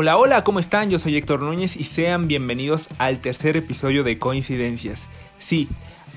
[0.00, 0.90] Hola, hola, ¿cómo están?
[0.90, 5.08] Yo soy Héctor Núñez y sean bienvenidos al tercer episodio de Coincidencias.
[5.40, 5.68] Sí,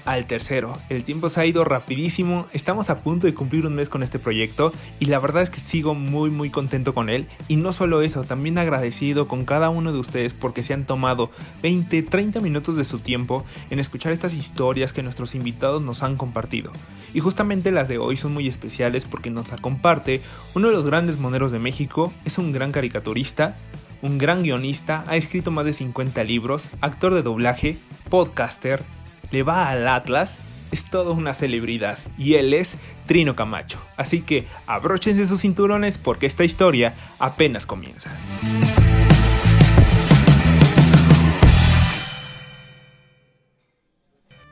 [0.06, 0.78] al tercero.
[0.90, 4.20] El tiempo se ha ido rapidísimo, estamos a punto de cumplir un mes con este
[4.20, 8.02] proyecto y la verdad es que sigo muy muy contento con él y no solo
[8.02, 12.76] eso, también agradecido con cada uno de ustedes porque se han tomado 20, 30 minutos
[12.76, 16.72] de su tiempo en escuchar estas historias que nuestros invitados nos han compartido.
[17.14, 20.22] Y justamente las de hoy son muy especiales porque nos la comparte
[20.54, 23.58] uno de los grandes moneros de México, es un gran caricaturista,
[24.02, 27.78] un gran guionista, ha escrito más de 50 libros, actor de doblaje,
[28.10, 28.84] podcaster,
[29.32, 33.80] le va al Atlas, es toda una celebridad y él es Trino Camacho.
[33.98, 38.12] Así que abróchense sus cinturones porque esta historia apenas comienza.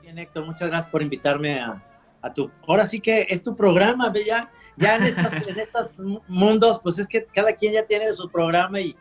[0.01, 2.51] Bien, Héctor, muchas gracias por invitarme a, tu...
[2.67, 5.91] Ahora sí que es tu programa, ya, ya en, estos
[6.27, 8.95] mundos, pues es que cada quien ya tiene su programa y,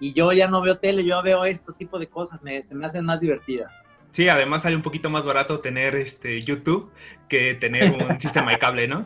[0.00, 3.20] yo ya no veo tele, yo veo este tipo de cosas, se me hacen más
[3.20, 3.74] divertidas.
[4.14, 6.92] Sí, además sale un poquito más barato tener este YouTube
[7.28, 9.04] que tener un sistema de cable, ¿no?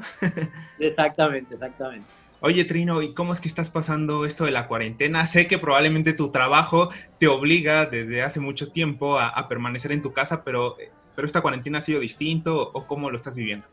[0.79, 2.07] exactamente, exactamente.
[2.41, 5.27] Oye, Trino, ¿y cómo es que estás pasando esto de la cuarentena?
[5.27, 10.13] Sé que probablemente tu trabajo te obliga desde hace mucho tiempo a, permanecer en tu
[10.13, 10.77] casa, pero,
[11.17, 13.67] pero esta cuarentena ha sido distinto o cómo lo estás viviendo?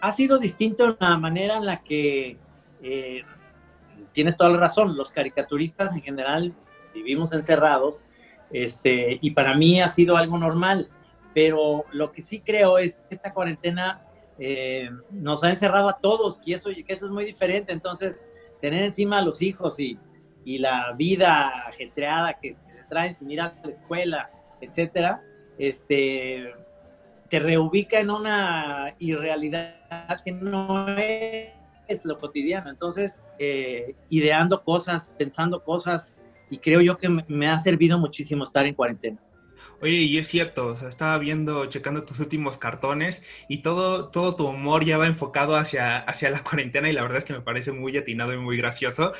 [0.00, 2.36] Ha sido distinto en la manera en la que
[2.82, 3.22] eh,
[4.12, 4.96] tienes toda la razón.
[4.96, 6.52] Los caricaturistas en general
[6.92, 8.04] vivimos encerrados
[8.52, 10.88] este, y para mí ha sido algo normal,
[11.34, 14.04] pero lo que sí creo es que esta cuarentena
[14.38, 17.72] eh, nos ha encerrado a todos y eso, es muy diferente.
[17.72, 18.24] Entonces,
[18.60, 19.98] tener encima a los hijos y,
[20.44, 25.22] y la vida ajetreada que te traen sin ir a la escuela, etcétera,
[25.58, 26.54] este,
[27.28, 32.70] te reubica en una irrealidad que no es lo cotidiano.
[32.70, 36.16] Entonces, eh, ideando cosas, pensando cosas,
[36.50, 39.18] y creo yo que me ha servido muchísimo estar en cuarentena.
[39.80, 44.34] Oye, y es cierto, o sea, estaba viendo, checando tus últimos cartones y todo, todo
[44.34, 47.40] tu humor ya va enfocado hacia, hacia la cuarentena y la verdad es que me
[47.40, 49.12] parece muy atinado y muy gracioso.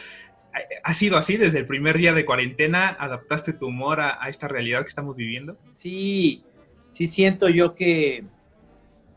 [0.83, 2.97] ¿Ha sido así desde el primer día de cuarentena?
[2.99, 5.57] ¿Adaptaste tu humor a, esta realidad que estamos viviendo?
[5.75, 6.43] Sí,
[6.89, 8.25] sí siento yo que,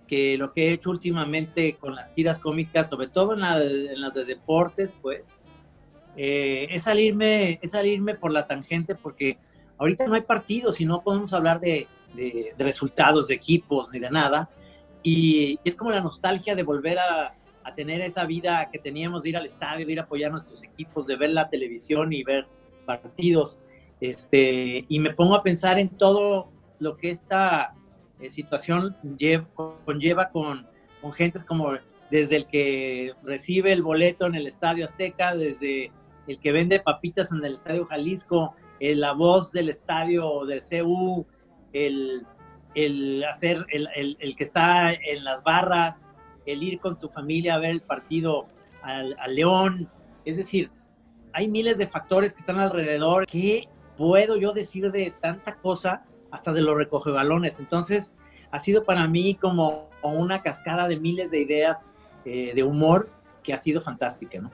[0.07, 4.13] que lo que he hecho últimamente con las tiras cómicas, sobre todo en, en las
[4.13, 5.37] de deportes, pues,
[6.17, 9.37] eh, es, salirme, es salirme por la tangente porque
[9.77, 11.87] ahorita no hay partidos y no podemos hablar de,
[12.57, 14.49] resultados de equipos ni de nada.
[15.03, 17.35] Y es como la nostalgia de volver a,
[17.75, 20.61] tener esa vida que teníamos de ir al estadio, de ir a apoyar a nuestros
[20.61, 22.45] equipos, de ver la televisión y ver
[22.85, 23.59] partidos.
[24.01, 26.49] Este, y me pongo a pensar en todo
[26.79, 27.73] lo que esta
[28.19, 28.97] eh, situación
[29.85, 30.67] conlleva con,
[31.01, 31.77] con gentes como
[32.09, 35.91] desde el que recibe el boleto en el Estadio Azteca, desde
[36.27, 41.25] el que vende papitas en el Estadio Jalisco, la voz del estadio de CU,
[41.73, 42.25] el,
[43.29, 46.03] hacer, el, que está en las barras,
[46.45, 48.47] el ir con tu familia a ver el partido
[48.81, 49.89] al, León.
[50.25, 50.71] Es decir,
[51.33, 53.27] hay miles de factores que están alrededor.
[53.27, 53.67] ¿Qué
[53.97, 57.59] puedo yo decir de tanta cosa hasta de los recogebalones?
[57.59, 58.13] Entonces,
[58.49, 61.85] ha sido para mí como una cascada de miles de ideas
[62.25, 63.09] eh, de humor
[63.43, 64.51] que ha sido fantástica, ¿no?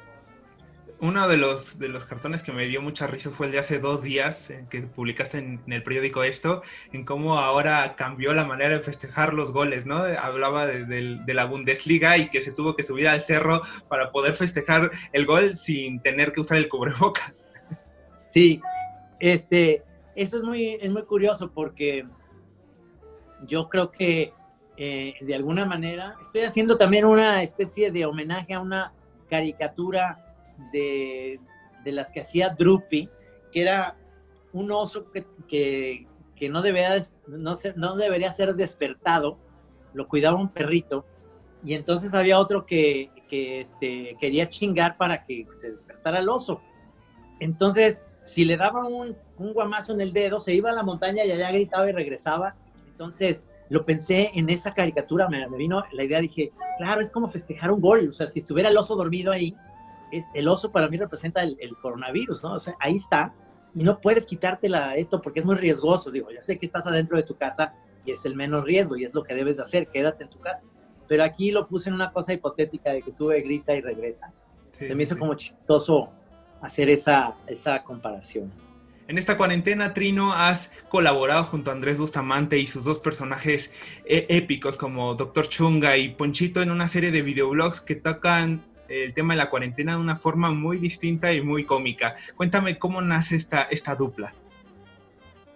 [0.99, 3.79] Uno de los, de los cartones que me dio mucha risa fue el de hace
[3.79, 8.77] dos días, en que publicaste en, el periódico esto, en cómo ahora cambió la manera
[8.77, 9.97] de festejar los goles, ¿no?
[9.97, 14.89] Hablaba de, la Bundesliga y que se tuvo que subir al cerro para poder festejar
[15.13, 17.45] el gol sin tener que usar el cubrebocas.
[18.33, 18.61] Sí,
[19.19, 19.83] este,
[20.15, 22.05] eso es muy, es muy curioso porque
[23.45, 24.33] yo creo que
[24.77, 28.93] eh, de alguna manera estoy haciendo también una especie de homenaje a una
[29.29, 30.26] caricatura
[30.71, 31.39] de,
[31.85, 33.09] las que hacía Drupi,
[33.51, 33.95] que era
[34.51, 36.05] un oso que,
[36.49, 39.37] no, debería, no, no debería ser despertado,
[39.93, 41.05] lo cuidaba un perrito,
[41.63, 46.61] y entonces había otro que, este, quería chingar para que se despertara el oso.
[47.39, 51.25] Entonces, si le daba un, un, guamazo en el dedo, se iba a la montaña
[51.25, 52.55] y allá gritaba y regresaba.
[52.91, 57.29] Entonces, lo pensé en esa caricatura, me, me vino la idea, dije, claro, es como
[57.29, 58.09] festejar un gol.
[58.09, 59.55] O sea, si estuviera el oso dormido ahí,
[60.11, 62.53] es, el oso para mí representa el, coronavirus, ¿no?
[62.53, 63.33] O sea, ahí está,
[63.75, 66.11] y no puedes quitártela esto porque es muy riesgoso.
[66.11, 67.73] Digo, ya sé que estás adentro de tu casa
[68.05, 70.39] y es el menos riesgo y es lo que debes de hacer, quédate en tu
[70.39, 70.65] casa.
[71.07, 74.33] Pero aquí lo puse en una cosa hipotética de que sube, grita y regresa.
[74.71, 76.11] Se me hizo como chistoso
[76.61, 78.51] hacer esa, esa comparación.
[79.07, 83.71] En esta cuarentena, Trino, has colaborado junto a Andrés Bustamante y sus dos personajes
[84.03, 89.13] eh, épicos como Doctor Chunga y Ponchito en una serie de videoblogs que tocan el
[89.13, 92.15] tema de la cuarentena de una forma muy distinta y muy cómica.
[92.35, 94.33] Cuéntame cómo nace esta, esta dupla.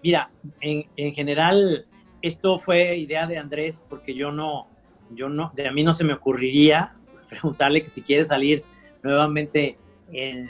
[0.04, 1.86] Mira, en, en general
[2.22, 4.68] esto fue idea de Andrés porque yo no,
[5.12, 6.95] yo no, de a mí no se me ocurriría
[7.30, 8.63] preguntarle que si quiere salir
[9.04, 9.77] nuevamente
[10.12, 10.50] en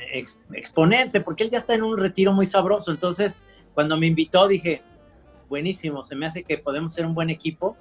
[0.53, 2.91] exponerse, porque él ya está en un retiro muy sabroso.
[2.91, 3.39] Entonces,
[3.73, 4.81] cuando me invitó, dije,
[5.49, 7.77] buenísimo, se me hace que podemos ser un buen equipo.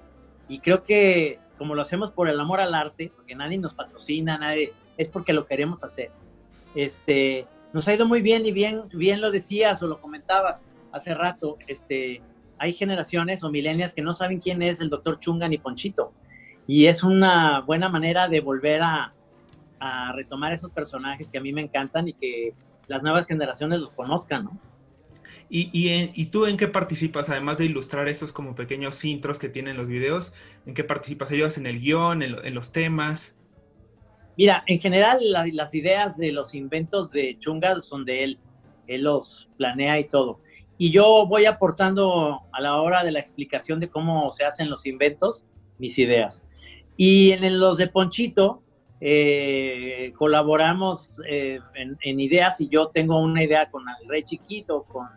[0.49, 4.39] Y creo que como lo hacemos por el amor al arte, porque nadie nos patrocina,
[4.39, 6.11] nadie, es porque lo queremos hacer.
[6.75, 11.15] Este, nos ha ido muy bien y bien, bien lo decías o lo comentabas hace
[11.15, 12.21] rato, este,
[12.59, 16.13] hay generaciones o milenias que no saben quién es el doctor Chunga ni Ponchito.
[16.67, 19.15] Y es una buena manera de volver a,
[20.15, 22.53] retomar esos personajes que a mí me encantan y que
[22.87, 24.59] las nuevas generaciones los conozcan, ¿no?
[25.49, 27.31] ¿Y, y, tú en qué participas?
[27.31, 30.35] Además de ilustrar esos como pequeños intros que tienen los videos,
[30.67, 31.31] ¿en qué participas?
[31.31, 33.33] ¿Ayudas en el guion, en, los temas?
[34.37, 35.19] Mira, en general
[35.53, 38.39] las ideas de los inventos de Chunga son de él.
[38.87, 40.41] Él los planea y todo.
[40.79, 44.87] Y yo voy aportando a la hora de la explicación de cómo se hacen los
[44.87, 45.45] inventos,
[45.79, 46.45] mis ideas.
[46.97, 48.63] Y en los de Ponchito,
[49.03, 55.09] eh, colaboramos eh, en, ideas y yo tengo una idea con el Rey Chiquito con,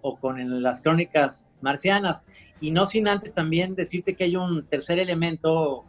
[0.00, 2.24] o con las crónicas marcianas.
[2.60, 5.84] Y no sin antes también decirte que hay un tercer elemento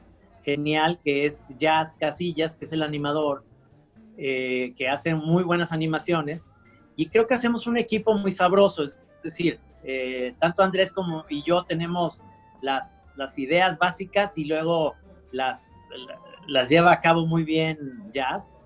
[0.52, 3.44] genial que es Jazz Casillas, que es el animador,
[4.18, 6.50] eh, que hace muy buenas animaciones.
[6.96, 9.60] Y creo que hacemos un equipo muy sabroso, es decir,
[10.40, 12.22] tanto Andrés como y yo tenemos
[12.62, 14.96] las, las ideas básicas y luego
[15.32, 15.72] las,
[16.48, 18.58] las lleva a cabo muy bien Jazz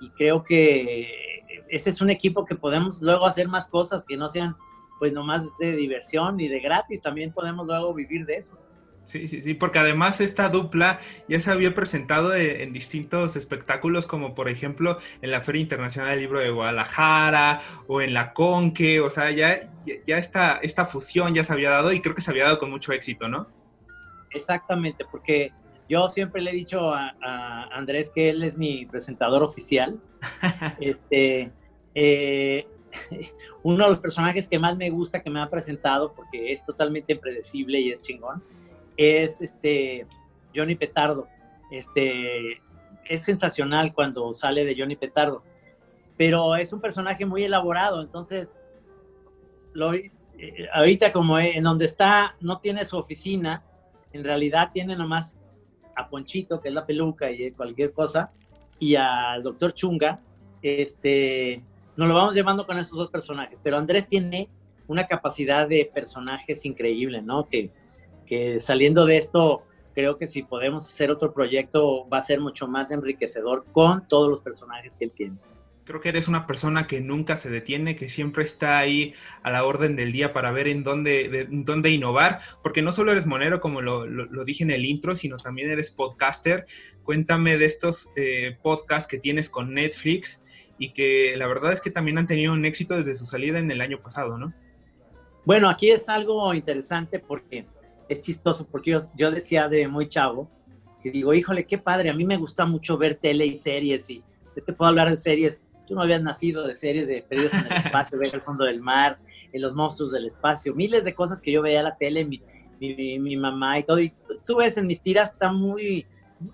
[0.00, 4.28] y creo que ese es un equipo que podemos luego hacer más cosas que no
[4.28, 4.56] sean
[4.98, 8.58] pues nomás de diversión y de gratis, también podemos luego vivir de eso.
[9.06, 10.98] Sí, sí, sí, porque además esta dupla
[11.28, 16.18] ya se había presentado en, distintos espectáculos, como por ejemplo en la Feria Internacional del
[16.18, 19.70] Libro de Guadalajara o en la Conque, o sea, ya,
[20.04, 22.68] ya esta, esta fusión ya se había dado y creo que se había dado con
[22.68, 23.46] mucho éxito, ¿no?
[24.32, 25.52] Exactamente, porque
[25.88, 30.00] yo siempre le he dicho a, Andrés que él es mi presentador oficial.
[30.80, 31.52] este,
[31.94, 32.66] eh,
[33.62, 37.12] uno de los personajes que más me gusta que me ha presentado, porque es totalmente
[37.12, 38.42] impredecible y es chingón,
[38.96, 40.06] es este
[40.54, 41.28] Johnny Petardo.
[41.70, 42.60] Este,
[43.08, 45.42] es sensacional cuando sale de Johnny Petardo,
[46.16, 48.58] pero es un personaje muy elaborado, entonces
[50.38, 53.62] eh, ahorita como en donde está no tiene su oficina,
[54.12, 55.38] en realidad tiene nomás
[55.94, 58.30] a Ponchito, que es la peluca y cualquier cosa,
[58.78, 60.20] y al doctor Chunga,
[60.62, 61.62] este,
[61.96, 63.60] nos lo vamos llevando con esos dos personajes.
[63.62, 64.48] Pero Andrés tiene
[64.86, 67.46] una capacidad de personajes increíble, ¿no?
[67.46, 67.70] Que,
[68.26, 69.62] que saliendo de esto,
[69.94, 74.28] creo que si podemos hacer otro proyecto va a ser mucho más enriquecedor con todos
[74.28, 75.36] los personajes que él tiene.
[75.84, 79.64] Creo que eres una persona que nunca se detiene, que siempre está ahí a la
[79.64, 83.80] orden del día para ver en dónde, dónde innovar, porque no solo eres monero, como
[83.80, 86.66] lo, dije en el intro, sino también eres podcaster.
[87.04, 90.42] Cuéntame de estos eh, podcasts que tienes con Netflix
[90.76, 93.70] y que la verdad es que también han tenido un éxito desde su salida en
[93.70, 94.52] el año pasado, ¿no?
[95.46, 97.64] Bueno, aquí es algo interesante porque
[98.08, 100.50] es chistoso, porque yo, yo decía de muy chavo,
[101.02, 104.22] que digo, híjole, qué padre, a mí me gusta mucho ver tele y series y
[104.56, 107.66] yo te puedo hablar de series Tú no habías nacido de series de Perdidos en
[107.66, 109.18] el Espacio, ver el fondo del mar,
[109.52, 112.42] en los monstruos del espacio, miles de cosas que yo veía en la tele, mi,
[112.80, 114.00] mi, mamá y todo.
[114.00, 114.12] Y
[114.44, 116.04] tú ves en mis tiras, está muy,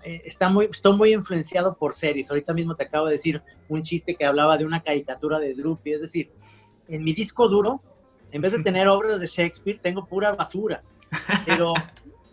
[0.03, 2.29] eh, está muy, estoy muy influenciado por series.
[2.29, 5.93] Ahorita mismo te acabo de decir un chiste que hablaba de una caricatura de Drupi.
[5.93, 6.31] Es decir,
[6.87, 7.81] en mi disco duro,
[8.31, 10.81] en vez de tener obras de Shakespeare, tengo pura basura.
[11.45, 11.73] Pero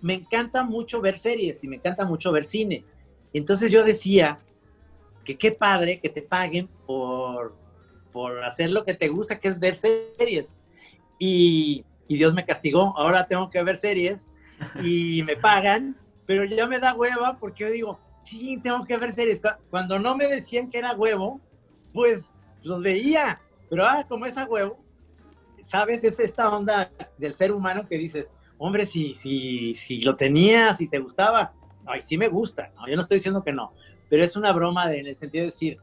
[0.02, 2.85] me encanta mucho ver series y me encanta mucho ver cine.
[3.32, 4.40] Entonces yo decía,
[5.25, 7.54] que qué padre que te paguen por,
[8.12, 10.56] por hacer lo que te gusta, que es ver series.
[11.18, 14.26] Y, y Dios me castigó, ahora tengo que ver series
[14.82, 19.12] y me pagan, pero ya me da hueva porque yo digo, sí, tengo que ver
[19.12, 19.40] series.
[19.70, 21.40] Cuando no me decían que era huevo,
[21.92, 22.30] pues
[22.62, 24.78] los veía, pero ah, como es a huevo,
[25.64, 26.02] ¿sabes?
[26.04, 28.26] Es esta onda del ser humano que dices,
[28.61, 31.55] hombre, si, si, si lo tenías, si te gustaba,
[31.87, 33.73] ay, sí me gusta, yo no estoy diciendo que no,
[34.09, 35.79] pero es una broma en el sentido de decir,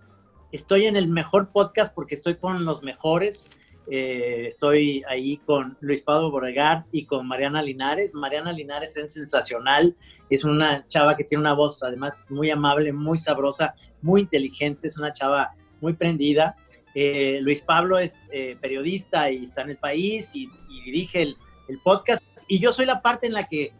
[0.51, 3.49] estoy en el mejor podcast porque estoy con los mejores.
[3.89, 8.13] Eh, estoy ahí con Luis Pablo Borregar y con Mariana Linares.
[8.13, 9.95] Mariana Linares es sensacional,
[10.29, 14.97] es una chava que tiene una voz además muy amable, muy sabrosa, muy inteligente, es
[14.97, 16.57] una chava muy prendida.
[16.95, 20.49] Eh, Luis Pablo es eh, periodista y está en el país y,
[20.85, 22.23] dirige el, el, podcast.
[22.47, 23.73] Y yo soy la parte en la que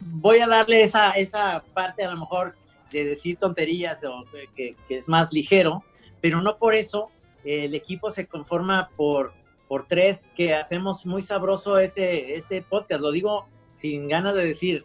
[0.00, 2.54] voy a darle esa, esa parte a lo mejor
[2.90, 5.82] decir tonterías o que, es más ligero,
[6.20, 7.10] pero no por eso
[7.44, 9.32] el equipo se conforma por,
[9.68, 13.00] por tres que hacemos muy sabroso ese, ese podcast.
[13.00, 14.84] Lo digo sin ganas de decir,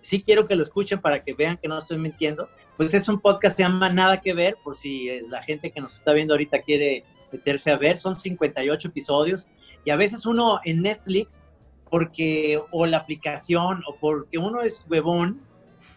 [0.00, 2.48] sí quiero que lo escuchen para que vean que no estoy mintiendo.
[2.76, 5.70] Pues es un podcast que se llama Nada que ver, por si eh, la gente
[5.70, 7.98] que nos está viendo ahorita quiere meterse a ver.
[7.98, 9.48] Son 58 episodios
[9.84, 11.44] y a veces uno en Netflix,
[11.88, 15.40] porque o la aplicación o porque uno es huevón,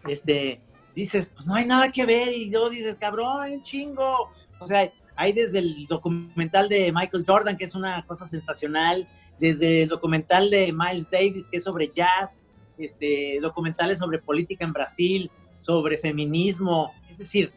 [0.07, 0.61] este,
[0.95, 4.31] dices, pues no hay nada que ver y yo dices, cabrón, chingo.
[4.59, 9.07] O sea, hay desde el documental de Michael Jordan, que es una cosa sensacional,
[9.39, 12.41] desde el documental de Miles Davis, que es sobre jazz,
[12.77, 16.93] este, documentales sobre política en Brasil, sobre feminismo.
[17.09, 17.53] Es decir,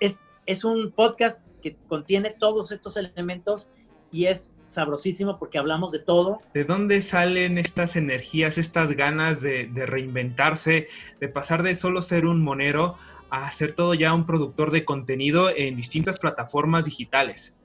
[0.00, 3.68] es, es un podcast que contiene todos estos elementos
[4.12, 6.40] y es sabrosísimo porque hablamos de todo.
[6.54, 12.42] ¿De dónde salen estas energías, estas ganas de, reinventarse, de pasar de solo ser un
[12.42, 12.96] monero
[13.30, 17.56] a ser todo ya un productor de contenido en distintas plataformas digitales?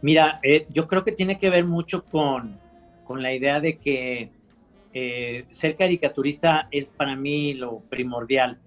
[0.00, 2.58] Mira, eh, yo creo que tiene que ver mucho con,
[3.04, 4.32] con la idea de que
[4.94, 8.58] eh, ser caricaturista es para mí lo primordial,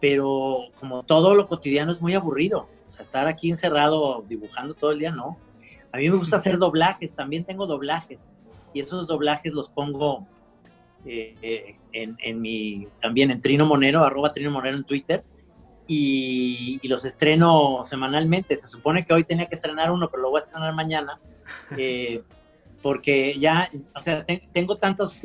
[0.00, 2.68] pero como todo lo cotidiano es muy aburrido.
[2.86, 5.36] O sea, estar aquí encerrado dibujando todo el día, no.
[5.94, 8.34] A mí me gusta hacer doblajes, también tengo doblajes.
[8.72, 10.26] Y esos doblajes los pongo
[11.06, 15.22] eh, eh, en, mi, también en Trino Monero, arroba Trino Monero en Twitter.
[15.86, 18.56] Y, los estreno semanalmente.
[18.56, 21.20] Se supone que hoy tenía que estrenar uno, pero lo voy a estrenar mañana.
[21.78, 22.22] Eh,
[22.82, 25.20] porque ya, o sea, tengo tantos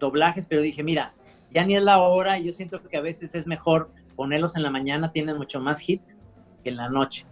[0.00, 1.14] doblajes, pero dije, mira,
[1.50, 2.36] ya ni es la hora.
[2.36, 5.78] Y yo siento que a veces es mejor ponerlos en la mañana, tienen mucho más
[5.78, 6.02] hit
[6.64, 7.26] que en la noche.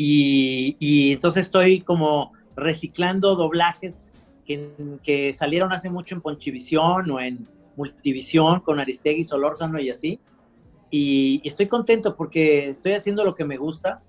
[0.00, 4.08] Y, entonces estoy como reciclando doblajes
[4.46, 4.70] que,
[5.02, 10.20] que, salieron hace mucho en Ponchivisión o en Multivisión con Aristegui, Solórzano y así.
[10.88, 14.00] Y, estoy contento porque estoy haciendo lo que me gusta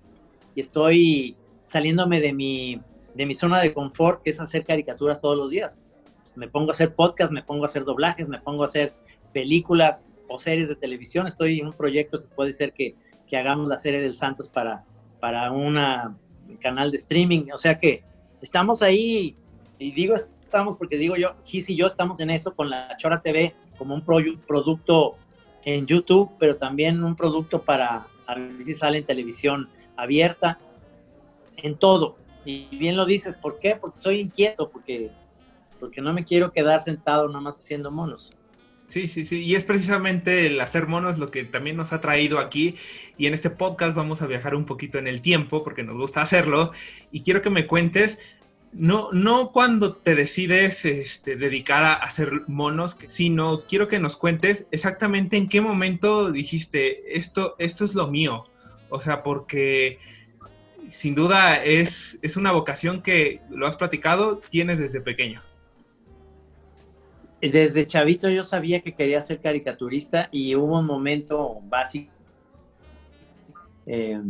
[0.54, 2.80] y estoy saliéndome de mi,
[3.16, 5.82] de mi zona de confort, que es hacer caricaturas todos los días.
[6.36, 8.94] Me pongo a hacer podcast, me pongo a hacer doblajes, me pongo a hacer
[9.34, 11.26] películas o series de televisión.
[11.26, 12.94] Estoy en un proyecto que puede ser que,
[13.28, 14.86] que hagamos la serie del Santos para,
[15.20, 15.78] para un
[16.60, 17.48] canal de streaming.
[17.54, 18.04] O sea que
[18.42, 19.36] estamos ahí,
[19.78, 23.22] y digo estamos porque digo yo, Gis y yo estamos en eso con la Chora
[23.22, 25.16] TV como un producto
[25.64, 30.60] en YouTube, pero también un producto para a ver si sale en televisión abierta,
[31.58, 32.18] en todo.
[32.46, 33.76] Y bien lo dices, ¿por qué?
[33.76, 35.12] Porque soy inquieto, porque,
[35.80, 38.32] porque no me quiero quedar sentado nada más haciendo monos.
[38.90, 39.44] Sí, sí, sí.
[39.44, 42.76] Y es precisamente el hacer monos lo que también nos ha traído aquí.
[43.20, 46.24] Y en este podcast vamos a viajar un poquito en el tiempo porque nos gusta
[46.24, 46.72] hacerlo.
[47.12, 48.18] Y quiero que me cuentes,
[48.74, 54.66] no, no cuando te decides este, dedicar a hacer monos, sino quiero que nos cuentes
[54.72, 58.46] exactamente en qué momento dijiste, esto, esto es lo mío.
[58.90, 60.00] O sea, porque
[60.90, 65.44] sin duda es, es una vocación que lo has platicado, tienes desde pequeño
[67.42, 72.12] desde chavito yo sabía que quería ser caricaturista y hubo un momento básico
[73.86, 74.22] eh,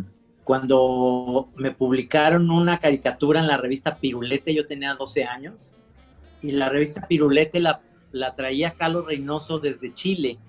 [0.45, 5.73] cuando me publicaron una caricatura en la revista Pirulete, yo tenía 12 años,
[6.41, 7.81] y la revista Pirulete la,
[8.35, 10.39] traía Carlos Reynoso desde Chile,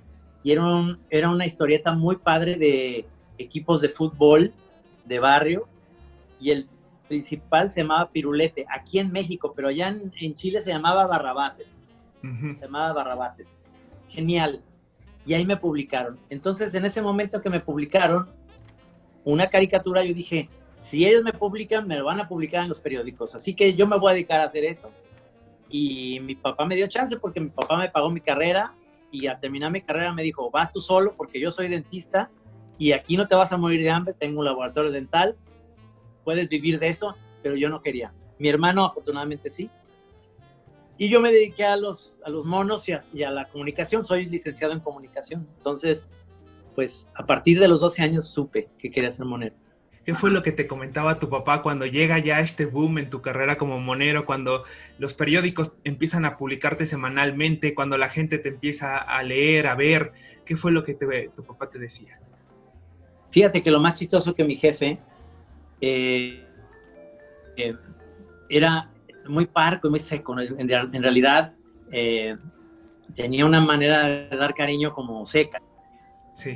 [0.43, 3.05] y era, una historieta muy padre de
[3.37, 4.55] equipos de fútbol
[5.05, 5.69] de barrio,
[6.41, 6.69] y el
[7.09, 11.81] principal se llamaba Pirulete, aquí en México, pero allá en Chile se llamaba Barrabases
[12.23, 13.47] se llamaba Barrabases.
[14.09, 14.63] Genial.
[15.27, 16.19] Y ahí me publicaron.
[16.31, 18.29] Entonces, en ese momento que me publicaron
[19.25, 20.49] una caricatura, yo dije,
[20.81, 23.35] si ellos me publican, me lo van a publicar en los periódicos.
[23.35, 24.91] Así que yo me voy a dedicar a hacer eso.
[25.69, 28.75] Y mi papá me dio chance porque mi papá me pagó mi carrera
[29.13, 32.31] y al terminar mi carrera me dijo, vas tú solo porque yo soy dentista
[32.79, 35.37] y aquí no te vas a morir de hambre, tengo un laboratorio dental,
[36.25, 38.13] puedes vivir de eso, pero yo no quería.
[38.39, 39.71] Mi hermano afortunadamente sí,
[41.01, 44.05] y yo me dediqué a los, a los monos y a, la comunicación.
[44.05, 45.49] Soy licenciado en comunicación.
[45.57, 46.07] Entonces,
[46.75, 49.57] pues a partir de los 12 años supe que quería ser monero.
[50.05, 53.23] ¿Qué fue lo que te comentaba tu papá cuando llega ya este boom en tu
[53.23, 54.65] carrera como monero, cuando
[54.99, 60.13] los periódicos empiezan a publicarte semanalmente, cuando la gente te empieza a leer, a ver?
[60.45, 60.99] ¿Qué fue lo que
[61.35, 62.21] tu papá te decía?
[63.31, 64.99] Fíjate que lo más chistoso que mi jefe
[65.81, 66.45] eh,
[67.57, 67.75] eh,
[68.51, 68.91] era,
[69.29, 70.37] muy parco y muy seco.
[70.39, 70.69] En,
[71.03, 71.55] realidad
[71.93, 72.37] eh,
[73.15, 75.61] tenía una manera de dar cariño como seca.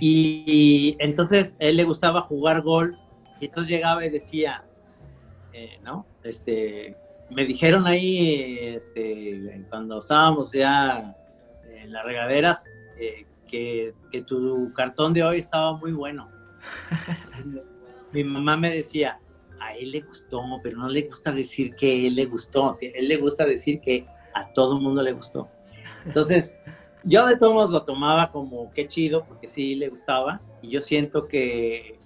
[0.00, 2.97] Y, entonces él le gustaba jugar golf
[3.40, 4.64] y entonces llegaba y decía,
[5.52, 6.06] eh, ¿no?
[6.23, 6.97] Este,
[7.30, 11.14] me dijeron ahí, este, cuando estábamos ya
[11.68, 16.30] en las regaderas, eh, que, que tu cartón de hoy estaba muy bueno.
[18.12, 19.18] Mi mamá me decía,
[19.64, 23.09] a él le gustó, pero no le gusta decir que él le gustó, a él
[23.09, 25.49] le gusta decir que a todo el mundo le gustó.
[26.06, 26.56] Entonces,
[27.04, 30.80] yo de todos modos lo tomaba como qué chido, porque sí le gustaba, y yo
[30.80, 31.99] siento que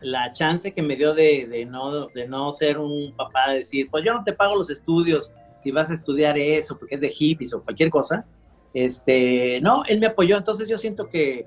[0.00, 3.88] la chance que me dio de, de, no, de no ser un papá, de decir,
[3.90, 7.10] pues yo no te pago los estudios si vas a estudiar eso, porque es de
[7.10, 8.24] hippies o cualquier cosa,
[8.72, 11.46] este, no, él me apoyó, entonces yo siento que,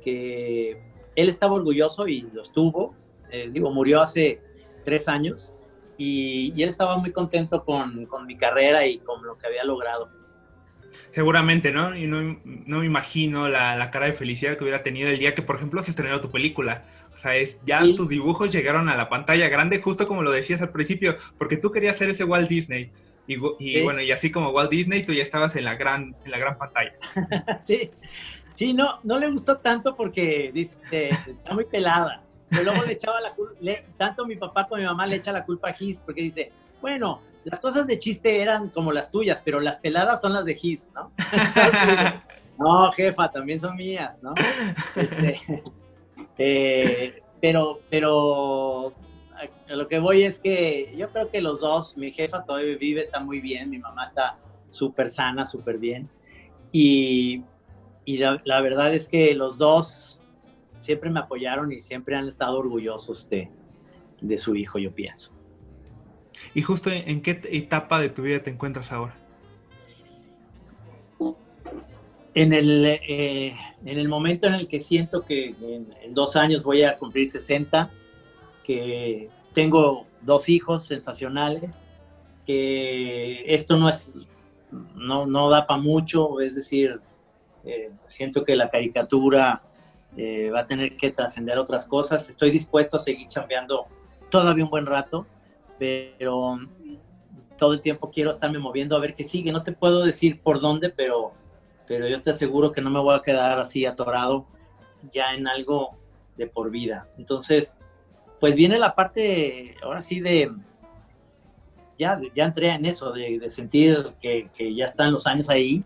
[0.00, 0.82] que
[1.14, 2.94] él estaba orgulloso y lo estuvo,
[3.30, 4.40] eh, digo, murió hace
[4.86, 5.52] tres años
[5.98, 9.64] y, y él estaba muy contento con, con, mi carrera y con lo que había
[9.64, 10.10] logrado.
[11.10, 11.96] Seguramente, ¿no?
[11.96, 15.34] Y no, no me imagino la, la, cara de felicidad que hubiera tenido el día
[15.34, 16.84] que, por ejemplo, se estrenó tu película.
[17.14, 17.94] O sea, es, ya sí.
[17.96, 21.70] tus dibujos llegaron a la pantalla grande, justo como lo decías al principio, porque tú
[21.70, 22.92] querías ser ese Walt Disney.
[23.26, 23.82] Y, y sí.
[23.82, 26.56] bueno, y así como Walt Disney, tú ya estabas en la gran, en la gran
[26.56, 26.92] pantalla.
[27.64, 27.90] sí,
[28.54, 32.25] sí, no, no le gustó tanto porque dice, está muy pelada.
[32.50, 33.54] Pero luego le echaba la culpa,
[33.96, 37.20] tanto mi papá como mi mamá le echa la culpa a Gis, porque dice, bueno,
[37.44, 40.88] las cosas de chiste eran como las tuyas, pero las peladas son las de Gis,
[40.94, 41.10] ¿no?
[42.58, 44.34] no, jefa, también son mías, ¿no?
[44.94, 45.40] Este,
[46.38, 48.94] eh, pero, pero
[49.68, 53.20] lo que voy es que yo creo que los dos, mi jefa todavía vive, está
[53.20, 54.38] muy bien, mi mamá está
[54.68, 56.08] súper sana, súper bien.
[56.72, 57.44] Y,
[58.04, 60.15] y la, la, verdad es que los dos
[60.86, 63.50] siempre me apoyaron y siempre han estado orgullosos de,
[64.20, 65.32] de su hijo, yo pienso.
[66.54, 69.16] ¿Y justo en qué etapa de tu vida te encuentras ahora?
[72.34, 76.62] En el, eh, en el momento en el que siento que en, en, dos años
[76.62, 77.90] voy a cumplir 60,
[78.62, 81.82] que tengo dos hijos sensacionales,
[82.44, 84.26] que esto no es,
[84.94, 87.00] no, no da para mucho, es decir,
[87.64, 89.62] eh, siento que la caricatura
[90.16, 92.28] eh, va a tener que trascender otras cosas.
[92.28, 93.86] Estoy dispuesto a seguir chambeando
[94.30, 95.26] todavía un buen rato,
[95.78, 96.58] pero
[97.58, 99.52] todo el tiempo quiero estarme moviendo a ver qué sigue.
[99.52, 101.32] No te puedo decir por dónde, pero,
[101.86, 104.46] pero yo te aseguro que no me voy a quedar así atorado
[105.10, 105.96] ya en algo
[106.36, 107.08] de por vida.
[107.18, 107.78] Entonces,
[108.40, 110.50] pues viene la parte, ahora sí, de,
[111.98, 115.84] ya, ya entré en eso, de, de sentir que, que, ya están los años ahí,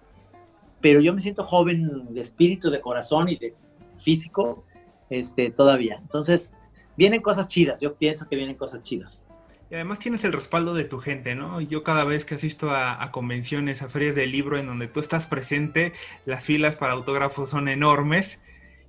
[0.81, 3.55] pero yo me siento joven de espíritu, de corazón y de
[4.01, 4.65] físico
[5.11, 5.99] este, todavía.
[6.01, 6.55] Entonces,
[6.97, 9.27] vienen cosas chidas, yo pienso que vienen cosas chidas.
[9.71, 11.61] Y además tienes el respaldo de tu gente, ¿no?
[11.61, 14.99] Yo cada vez que asisto a, a, convenciones, a ferias del libro en donde tú
[14.99, 15.93] estás presente,
[16.25, 18.41] las filas para autógrafos son enormes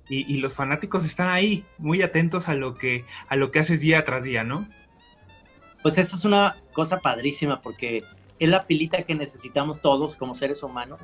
[0.08, 3.80] y, y, los fanáticos están ahí, muy atentos a lo, que, a lo que haces
[3.80, 4.68] día tras día, ¿no?
[5.82, 8.02] Pues esa es una cosa padrísima porque
[8.40, 11.00] es la pilita que necesitamos todos como seres humanos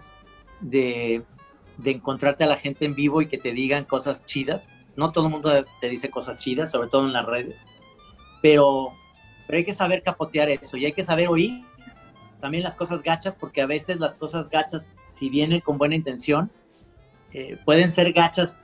[0.61, 1.23] de,
[1.78, 4.68] de encontrarte a la gente en vivo y que te digan cosas chidas.
[4.96, 7.66] No todo el mundo te dice cosas chidas, sobre todo en las redes,
[8.42, 8.92] pero,
[9.46, 11.64] pero hay que saber capotear eso y hay que saber oír
[12.40, 16.50] también las cosas gachas porque a veces las cosas gachas, si vienen con buena intención,
[17.32, 18.56] eh, pueden ser gachas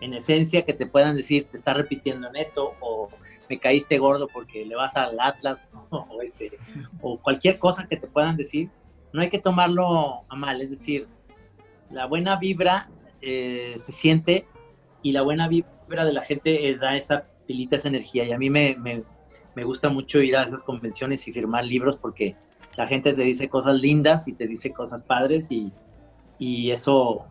[0.00, 3.08] en esencia que te puedan decir, te está repitiendo en esto, o
[3.48, 6.58] me caíste gordo porque le vas al Atlas, o, este,
[7.00, 8.68] o cualquier cosa que te puedan decir,
[9.12, 11.06] no hay que tomarlo a mal, es decir,
[11.92, 14.46] la buena vibra eh, se siente
[15.02, 18.38] y la buena vibra de la gente eh, da esa pilita, esa energía, y a
[18.38, 19.02] mí me, me,
[19.54, 22.36] me gusta mucho ir a esas convenciones y firmar libros porque
[22.76, 25.72] la gente te dice cosas lindas y te dice cosas padres y,
[26.38, 27.26] y eso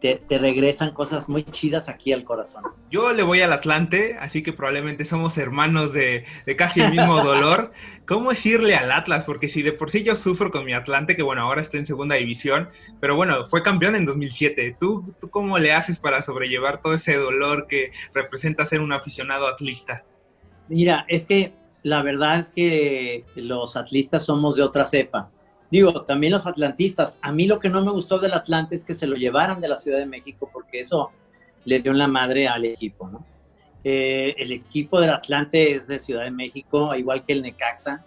[0.00, 2.64] te, te, regresan cosas muy chidas aquí al corazón.
[2.90, 7.22] Yo le voy al Atlante, así que probablemente somos hermanos de, de casi el mismo
[7.22, 7.72] dolor.
[8.06, 9.24] ¿Cómo es irle al Atlas?
[9.24, 11.84] Porque si de por sí yo sufro con mi Atlante, que bueno, ahora está en
[11.84, 12.68] segunda división,
[13.00, 14.76] pero bueno, fue campeón en 2007.
[14.78, 19.46] ¿Tú, tú cómo le haces para sobrellevar todo ese dolor que representa ser un aficionado
[19.46, 20.04] atlista?
[20.68, 25.30] Mira, es que la verdad es que los atlistas somos de otra cepa
[25.70, 27.18] digo, también los atlantistas.
[27.22, 29.68] A mí lo que no me gustó del Atlante es que se lo llevaran de
[29.68, 31.10] la Ciudad de México porque eso
[31.64, 33.24] le dio la madre al equipo, ¿no?
[33.84, 38.04] Eh, el equipo del Atlante es de Ciudad de México, igual que el Necaxa.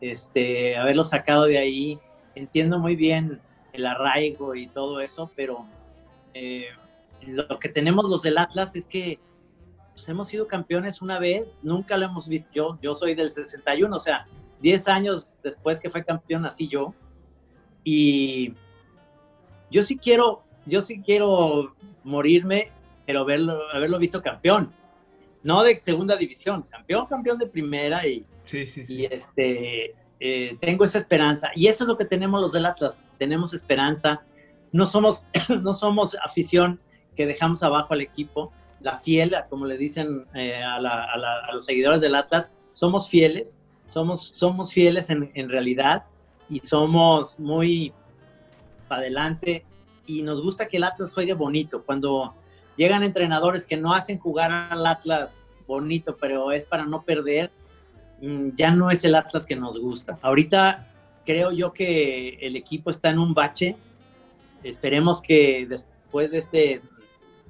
[0.00, 1.98] Este, haberlo sacado de ahí,
[2.34, 3.40] entiendo muy bien
[3.72, 5.66] el arraigo y todo eso, pero
[6.34, 6.66] eh,
[7.26, 9.18] lo que tenemos los del Atlas es que
[9.94, 12.48] pues, hemos sido campeones una vez, nunca lo hemos visto.
[12.52, 14.26] Yo, yo soy del 61, o sea,
[14.60, 16.94] 10 años después que fue campeón, así yo.
[17.84, 18.54] Y
[19.70, 22.72] yo sí quiero, yo sí quiero morirme,
[23.06, 24.72] pero verlo, haberlo visto campeón.
[25.42, 28.94] No de segunda división, campeón, campeón de primera y, sí, sí, sí.
[28.96, 31.50] y este, eh, tengo esa esperanza.
[31.54, 34.22] Y eso es lo que tenemos los del Atlas, tenemos esperanza
[34.72, 35.24] no somos,
[35.62, 36.80] no somos afición
[37.16, 40.78] que dejamos abajo al equipo, la fiel, como le dicen eh, a,
[41.52, 43.57] los seguidores del Atlas, somos fieles,
[43.88, 46.04] somos, somos fieles en, en realidad
[46.48, 47.92] y somos muy
[48.86, 49.64] para adelante
[50.06, 51.82] y nos gusta que el Atlas juegue bonito.
[51.84, 52.34] Cuando
[52.76, 57.50] llegan entrenadores que no hacen jugar al Atlas bonito, pero es para no perder,
[58.22, 60.18] mm, ya no es el Atlas que nos gusta.
[60.22, 60.88] Ahorita
[61.26, 63.76] creo yo que el equipo está en un bache.
[64.62, 66.80] Esperemos que después de, este,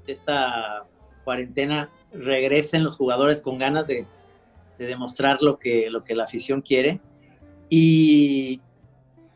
[0.04, 0.84] de esta
[1.24, 4.06] cuarentena regresen los jugadores con ganas de,
[4.84, 7.00] demostrar lo que, lo que la afición quiere.
[7.68, 8.60] Y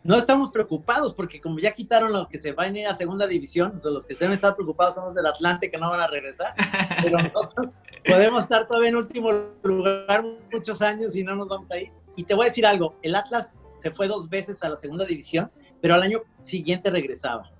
[0.04, 3.26] no estamos preocupados porque como ya quitaron los que se van a ir a segunda
[3.26, 6.54] división, los que deben estar preocupados son los del Atlante que no van a regresar,
[7.02, 7.68] pero nosotros
[8.04, 9.30] podemos estar todavía en último
[9.62, 11.90] lugar muchos años y no nos vamos a ir.
[12.16, 15.04] Y te voy a decir algo, el Atlas se fue dos veces a la segunda
[15.04, 15.50] división,
[15.80, 17.50] pero al año siguiente regresaba.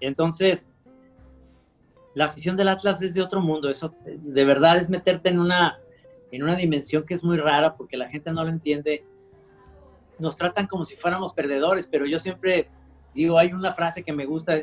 [0.00, 0.68] Entonces,
[2.14, 5.78] la afición del Atlas es de otro mundo, eso de verdad es meterte en una,
[6.32, 9.04] en una dimensión que es muy rara porque la gente no lo entiende
[10.18, 12.68] nos tratan como si fuéramos perdedores, pero yo siempre
[13.14, 14.62] digo, hay una frase que me gusta,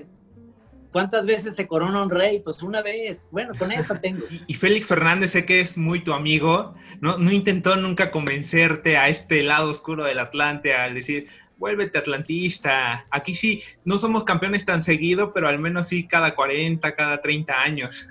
[0.92, 2.40] ¿cuántas veces se corona un rey?
[2.40, 4.26] Pues una vez, bueno, con eso tengo.
[4.48, 7.18] y, Félix Fernández, sé que es muy tu amigo, ¿no?
[7.18, 11.28] no intentó nunca convencerte a este lado oscuro del Atlante al decir,
[11.58, 13.06] vuélvete atlantista.
[13.12, 17.62] Aquí sí, no somos campeones tan seguido, pero al menos sí cada 40, cada 30
[17.62, 18.08] años.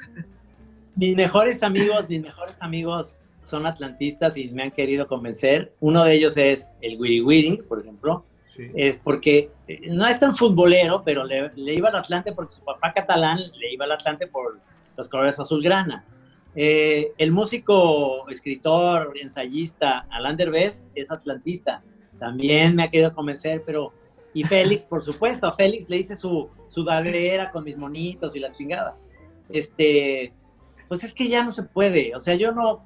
[0.94, 5.72] Mis mejores amigos, mis mejores amigos son atlantistas y me han querido convencer.
[5.80, 8.24] Uno de ellos es el Wiri Wiri, por ejemplo.
[8.74, 12.92] Es porque eh, no es tan futbolero, pero le, iba al Atlante porque su papá
[12.92, 14.58] catalán le iba al Atlante por
[14.96, 16.04] los colores azulgrana.
[16.54, 21.82] Eh, el músico, escritor, ensayista Alain Derbez es atlantista.
[22.18, 23.92] También me ha querido convencer, pero...
[24.34, 28.52] Y Félix, por supuesto, a Félix le hice su sudadera con mis monitos y la
[28.52, 28.96] chingada.
[29.48, 30.32] Este,
[30.88, 32.14] pues es que ya no se puede.
[32.14, 32.84] O sea, yo no,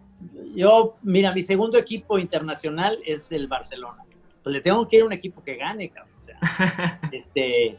[0.55, 4.05] yo, mira, mi segundo equipo internacional es el Barcelona.
[4.43, 6.15] Pues le tengo que ir a un equipo que gane, cabrón.
[6.19, 7.79] O sea, este,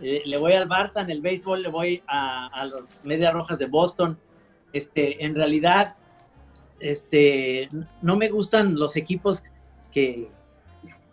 [0.00, 3.66] le voy al Barça, en el béisbol le voy a, a los Medias Rojas de
[3.66, 4.18] Boston.
[4.72, 5.96] Este, en realidad,
[6.80, 7.68] este,
[8.02, 9.44] no me gustan los equipos
[9.92, 10.28] que,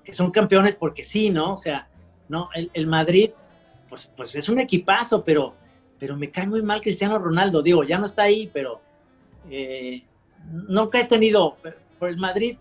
[0.03, 1.53] que son campeones porque sí, ¿no?
[1.53, 1.87] O sea,
[2.27, 3.31] no, el, Madrid,
[3.89, 5.53] pues, pues es un equipazo, pero,
[5.99, 7.61] pero me cae muy mal Cristiano Ronaldo.
[7.61, 8.81] Digo, ya no está ahí, pero
[9.49, 10.03] eh,
[10.49, 11.57] nunca he tenido,
[11.99, 12.57] por el Madrid,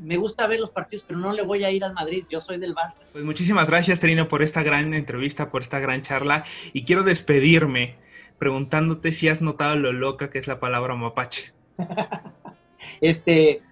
[0.00, 2.58] me gusta ver los partidos, pero no le voy a ir al Madrid, yo soy
[2.58, 3.00] del Barça.
[3.12, 6.44] Pues muchísimas gracias, Trino, por esta gran entrevista, por esta gran charla.
[6.72, 7.96] Y quiero despedirme
[8.38, 11.52] preguntándote si has notado lo loca que es la palabra mapache.
[13.00, 13.62] este,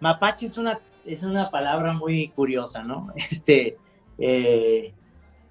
[0.00, 3.12] mapache es una, es una palabra muy curiosa, ¿no?
[3.30, 3.76] Este,
[4.18, 4.94] eh,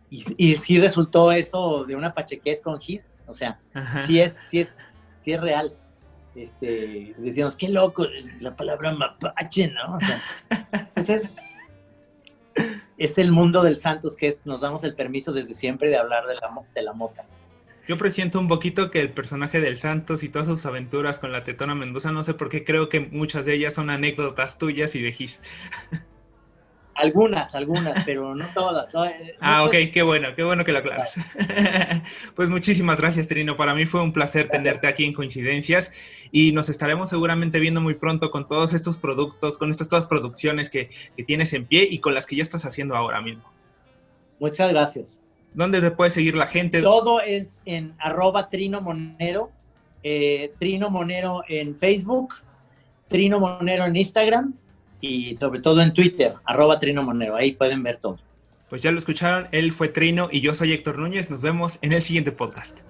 [0.09, 3.59] y, sí resultó eso de una pachequez con gis, o sea,
[4.07, 4.79] sí es, sí es,
[5.21, 5.77] sí es real
[6.35, 8.05] este, decíamos, qué loco,
[8.39, 9.95] la palabra mapache, ¿no?
[9.95, 10.21] O sea,
[10.93, 11.09] pues
[12.97, 16.25] es, el mundo del Santos que es, nos damos el permiso desde siempre de hablar
[16.27, 17.25] de la, de la mota.
[17.87, 21.43] Yo presiento un poquito que el personaje del Santos y todas sus aventuras con la
[21.43, 25.01] Tetona Mendoza, no sé por qué creo que muchas de ellas son anécdotas tuyas y
[25.01, 25.09] de.
[26.99, 28.93] Algunas, algunas, pero no todas.
[29.39, 31.15] ah, ok, qué bueno, qué bueno que lo aclaras.
[32.35, 33.55] pues muchísimas gracias, Trino.
[33.55, 35.93] Para mí fue un placer tenerte aquí en Coincidencias
[36.33, 40.69] y nos estaremos seguramente viendo muy pronto con todos estos productos, con estas todas producciones
[40.69, 40.89] que,
[41.25, 43.49] tienes en pie y con las que ya estás haciendo ahora mismo.
[44.41, 45.21] Muchas gracias.
[45.53, 46.81] ¿Dónde te puede seguir la gente?
[46.81, 49.51] Todo es en arroba Trino Monero,
[50.03, 52.35] eh, Trino Monero en Facebook,
[53.07, 54.53] Trino Monero en Instagram
[55.01, 58.17] y sobre todo en Twitter, arroba Trino Monero, ahí pueden ver todo.
[58.69, 61.93] Pues ya lo escucharon, él fue Trino y yo soy Héctor Núñez, nos vemos en
[61.93, 62.81] el siguiente podcast.